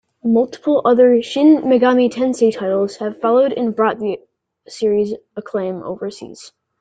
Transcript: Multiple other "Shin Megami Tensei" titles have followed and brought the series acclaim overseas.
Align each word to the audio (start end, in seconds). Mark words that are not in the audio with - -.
Multiple 0.23 0.81
other 0.83 1.21
"Shin 1.21 1.57
Megami 1.61 2.11
Tensei" 2.11 2.51
titles 2.51 2.95
have 2.95 3.21
followed 3.21 3.53
and 3.53 3.75
brought 3.75 3.99
the 3.99 4.19
series 4.67 5.13
acclaim 5.35 5.83
overseas. 5.83 6.53